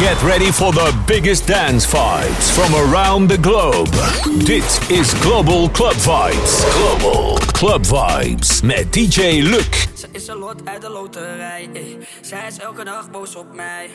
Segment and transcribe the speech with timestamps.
[0.00, 3.90] Get ready for the biggest dance vibes from around the globe.
[4.46, 6.64] Dit is Global Club Vibes.
[6.72, 9.89] Global Club Vibes met DJ Luc.
[10.20, 11.68] Ze is een lot uit de loterij.
[11.72, 11.98] Ey.
[12.20, 13.90] Zij is elke dag boos op mij.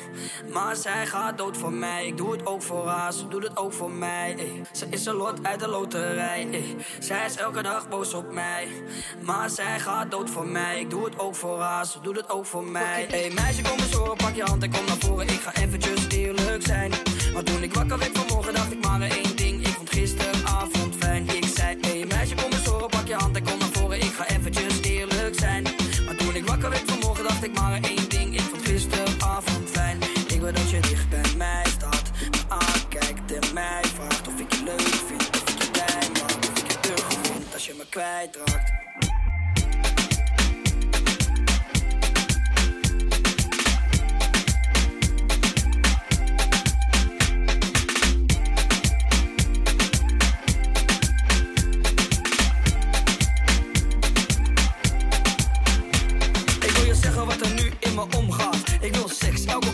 [0.54, 2.08] Maar zij gaat dood voor mij.
[2.08, 4.36] Ik doe het ook voor haar, ze doet het ook voor mij.
[4.38, 4.62] Ey.
[4.72, 6.48] Ze is een lot uit de loterij.
[6.52, 6.76] Ey.
[7.00, 8.68] Zij is elke dag boos op mij.
[9.22, 10.80] Maar zij gaat dood voor mij.
[10.80, 13.06] Ik doe het ook voor haar, ze doet het ook voor mij.
[13.10, 15.28] Hey meisje, kom eens horen, pak je hand en kom naar voren.
[15.28, 16.92] Ik ga eventjes eerlijk zijn.
[17.34, 19.65] Maar toen ik wakker werd vanmorgen, dacht ik maar één ding.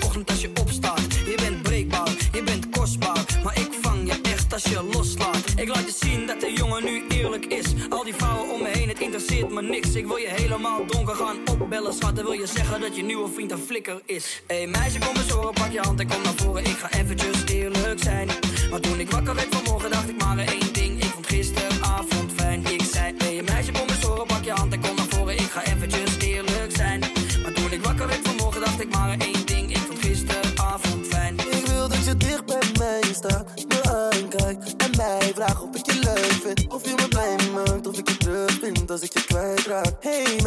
[0.03, 1.13] Ochtend als je opstaat.
[1.25, 3.25] Je bent breekbaar, je bent kostbaar.
[3.43, 5.10] Maar ik vang je echt als je loslaat.
[7.45, 7.65] Is.
[7.89, 9.95] Al die vrouwen om me heen, het interesseert me niks.
[9.95, 12.15] Ik wil je helemaal donker gaan opbellen, schat.
[12.15, 14.43] Dan wil je zeggen dat je nieuwe vriend een flikker is.
[14.47, 16.63] Hé hey, meisje, kom eens horen, pak je hand en kom naar voren.
[16.63, 18.27] Ik ga eventjes eerlijk zijn.
[18.69, 21.03] Maar toen ik wakker werd vanmorgen, dacht ik maar één ding.
[21.03, 22.65] Ik vond gisteravond fijn.
[22.65, 24.00] Ik zei, hé hey, meisje, kom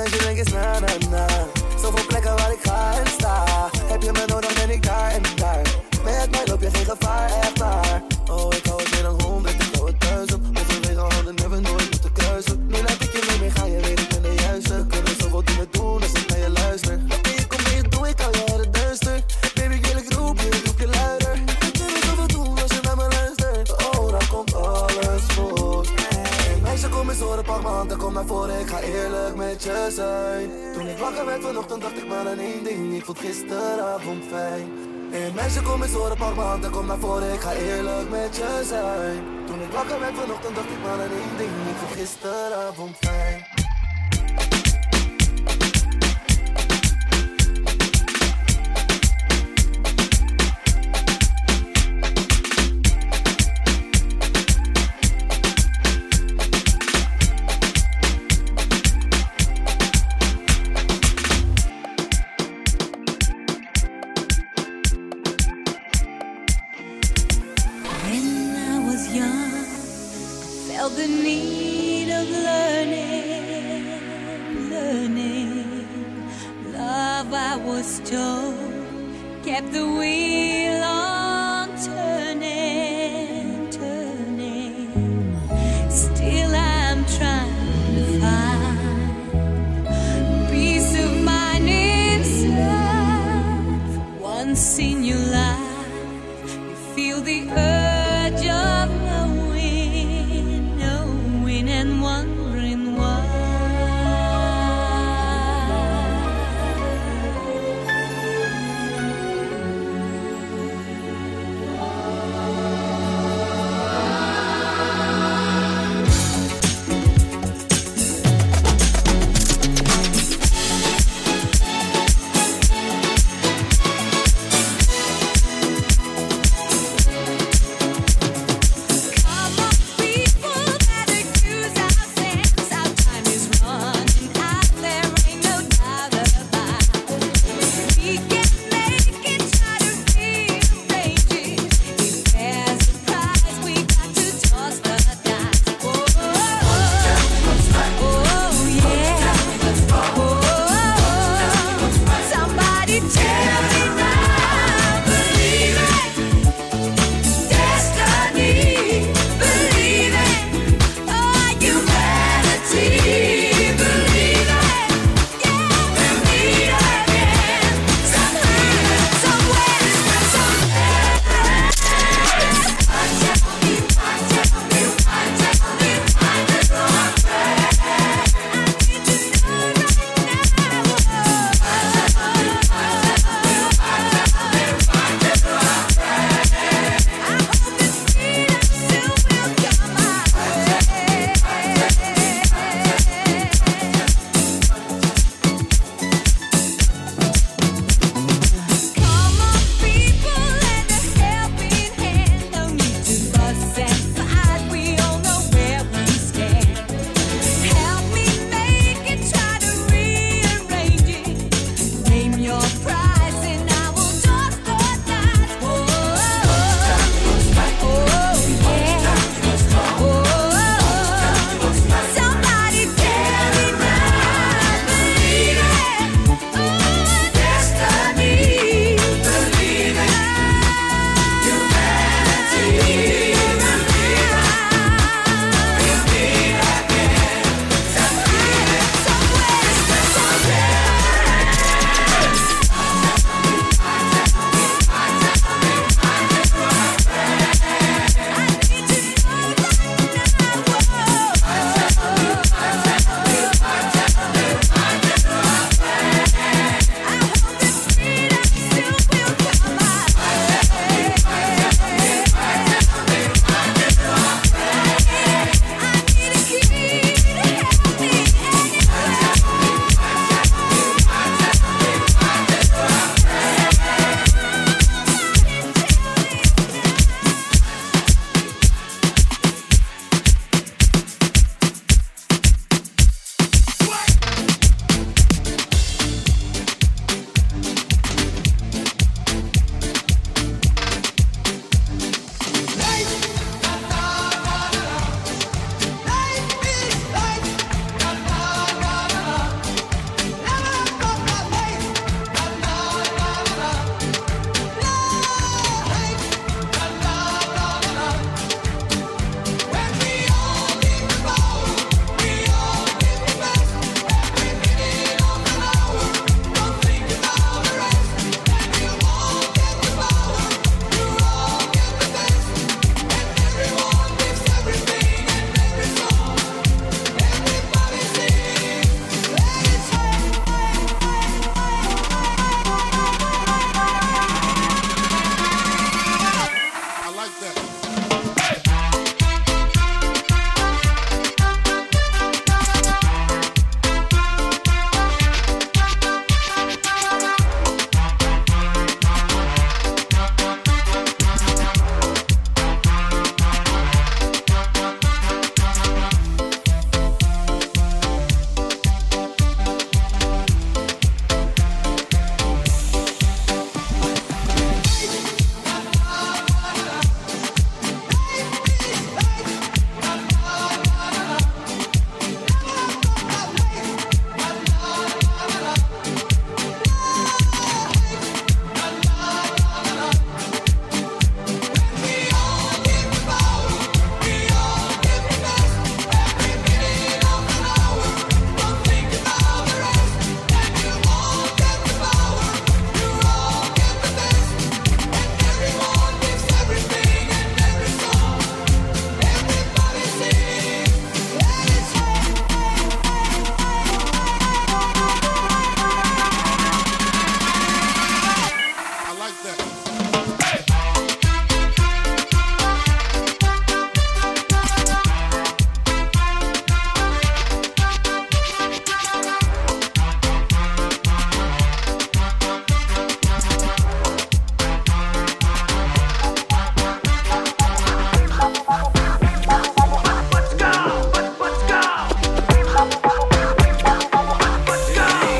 [0.04, 1.03] like you think it's not enough.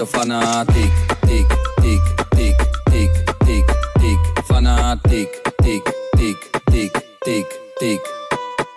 [0.00, 0.92] Zo fanatiek,
[1.26, 1.48] tiek,
[1.80, 2.58] tiek, tiek,
[2.90, 3.12] tiek,
[3.44, 3.66] tiek,
[4.00, 4.20] tiek.
[4.44, 5.84] Fanatiek, tiek,
[6.16, 7.46] tiek, tiek, tiek,
[7.78, 8.00] tiek.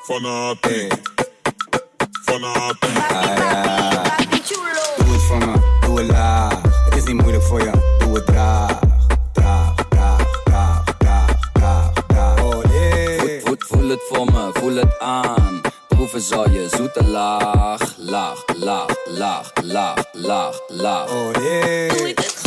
[0.03, 0.93] Fanatiek.
[2.25, 3.07] Fanatiek.
[4.17, 4.83] Papi chulo.
[4.97, 5.53] Doe het voor me,
[5.85, 6.61] doe het laag.
[6.61, 8.79] Het is niet moeilijk voor je, doe het traag.
[9.31, 12.43] Traag, traag, traag, traag, traag, traag.
[12.43, 13.57] Oh yeah.
[13.59, 15.61] Voel het voor me, voel het aan.
[16.03, 21.09] Proeven zal je zoete laag, laag, laag, laag, laag, laag, laag.
[21.09, 22.42] Oh yeah.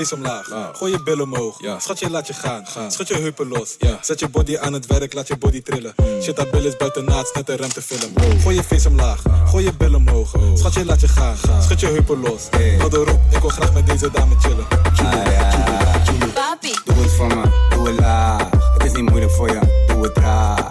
[0.00, 1.56] Face omlaag, gooi je billen omhoog.
[1.78, 3.76] Schatje, laat je gaan, schud je heupen los.
[4.00, 5.94] Zet je body aan het werk, laat je body trillen.
[6.22, 8.12] Shit, dat bil is buiten naad, net een remtefilm.
[8.42, 10.32] Gooi je face omlaag, gooi je billen omhoog.
[10.54, 12.48] Schatje, laat je gaan, schud je heupen los.
[12.78, 14.66] Hou erop, ik wil graag met deze dame chillen.
[16.34, 16.74] Papi.
[16.84, 18.48] Doe het voor me, doe het laag.
[18.50, 20.68] Het is niet moeilijk voor je, doe het traag.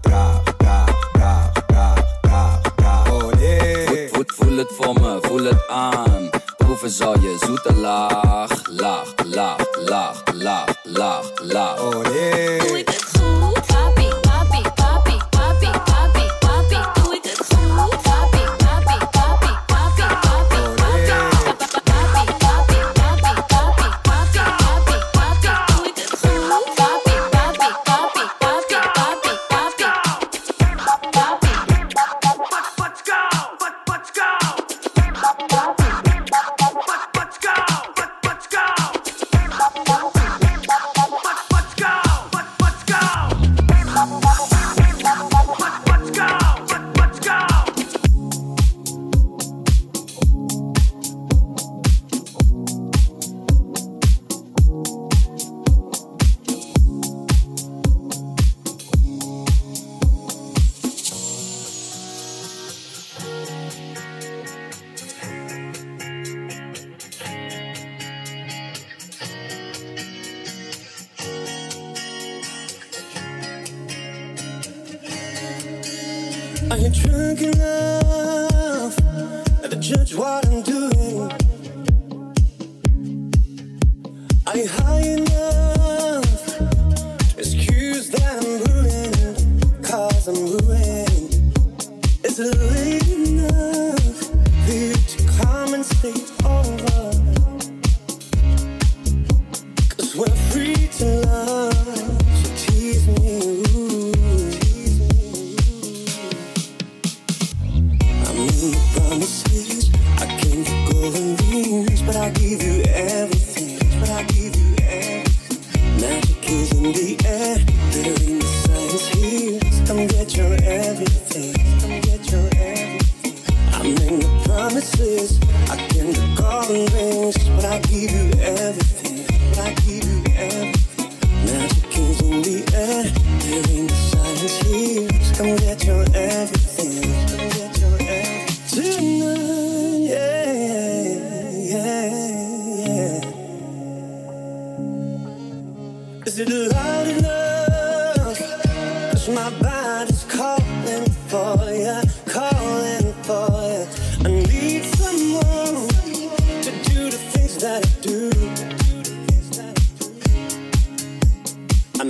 [0.00, 3.10] Traag, traag, traag, traag, traag, traag.
[3.10, 4.08] Oh yeah.
[4.26, 6.39] Voel het voor me, voel het aan.
[6.70, 12.09] Proeven zal je zoete laag, laag, laag, laag, laag, laag, laag.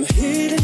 [0.01, 0.60] I'm here to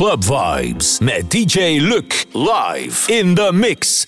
[0.00, 4.06] Club Vibes met DJ Luc live in the mix.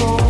[0.00, 0.29] before.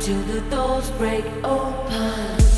[0.00, 2.53] Till the doors break open.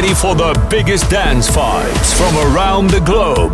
[0.00, 3.52] Ready for the biggest dance vibes from around the globe.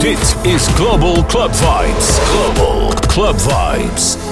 [0.00, 2.18] Dit is Global Club Vibes.
[2.32, 4.31] Global Club Vibes.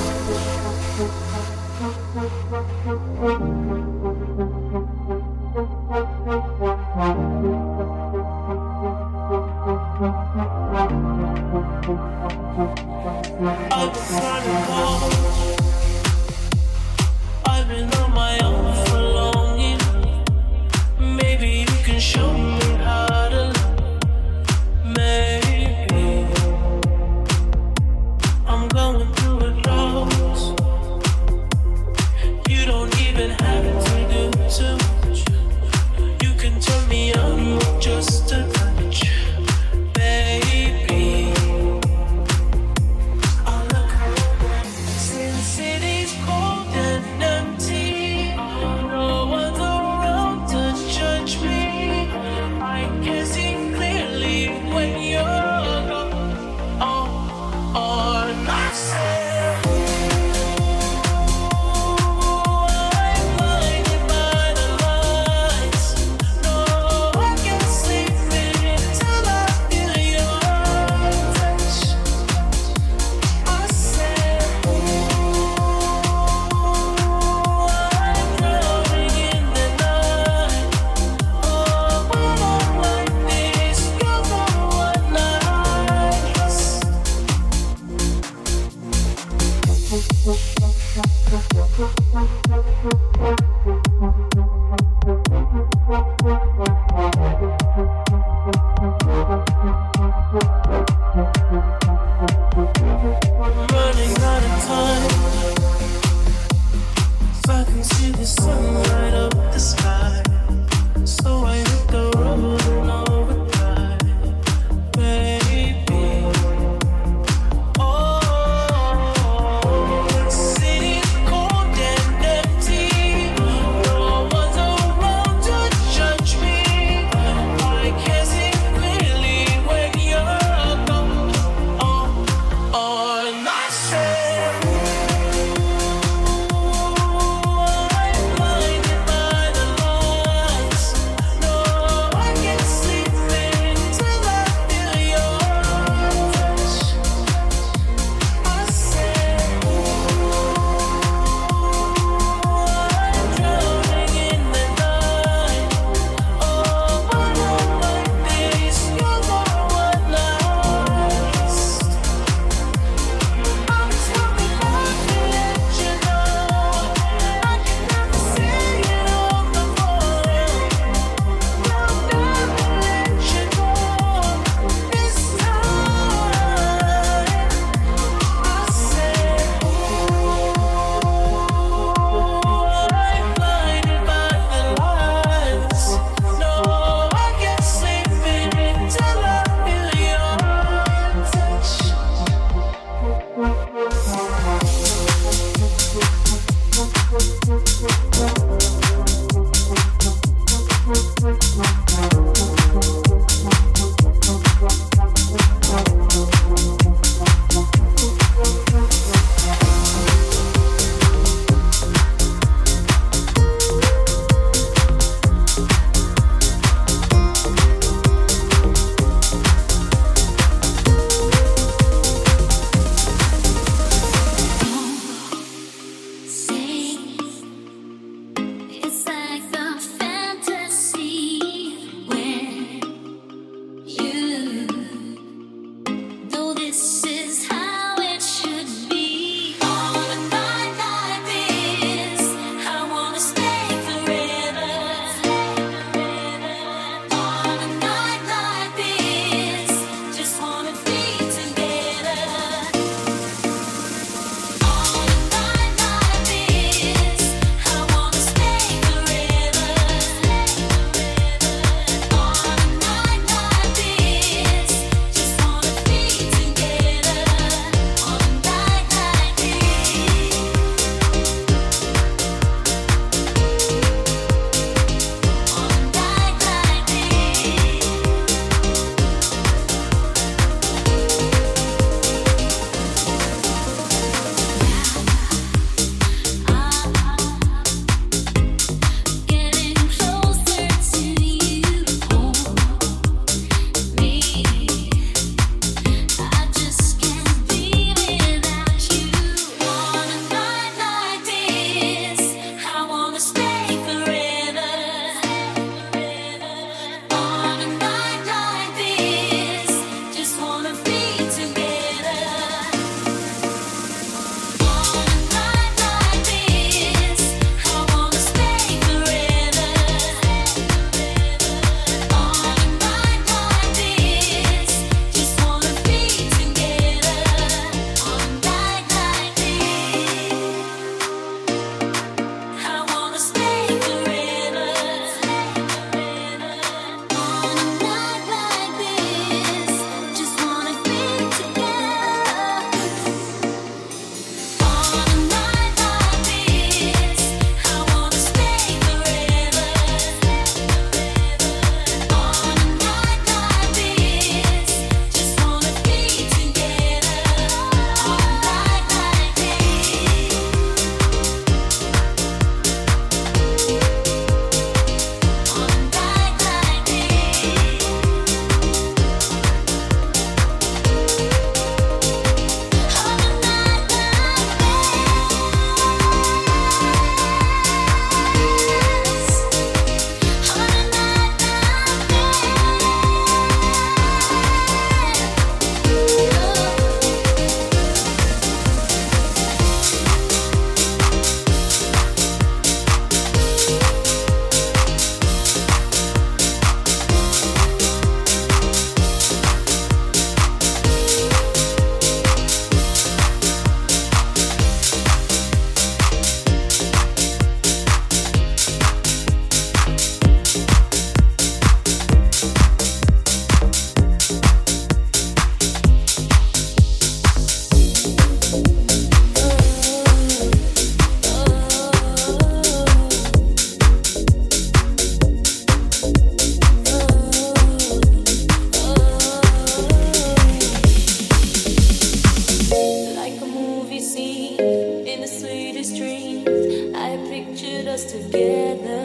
[436.00, 436.96] dreams.
[436.96, 439.04] I pictured us together.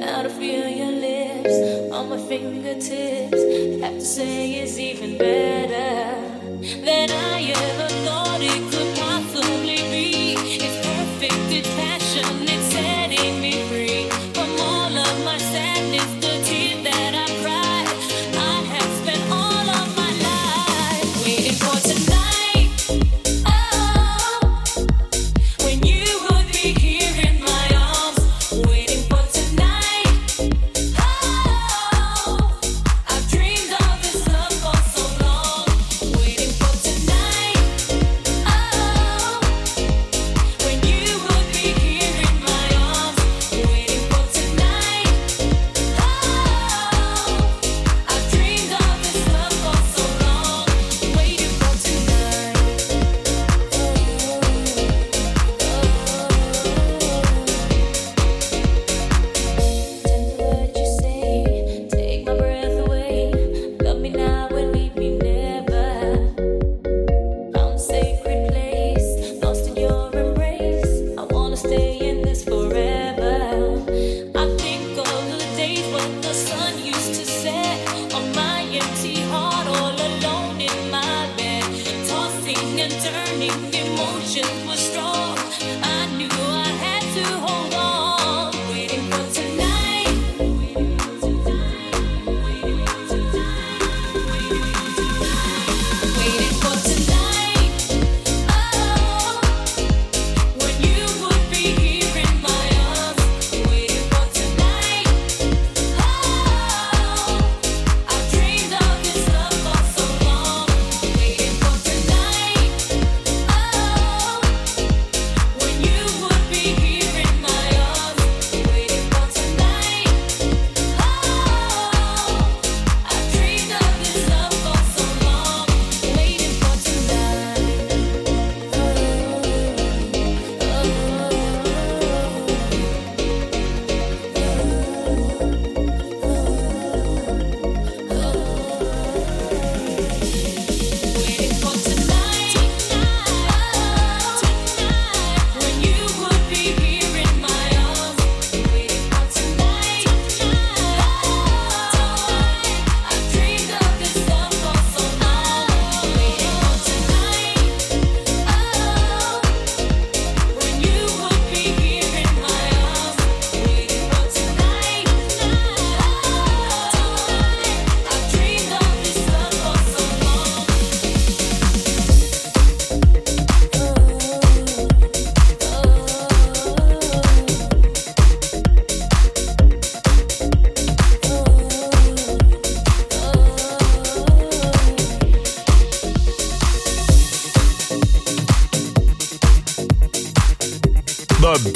[0.00, 3.40] Now to feel your lips on my fingertips.
[3.82, 6.00] Have to say it's even better
[6.86, 7.35] than I.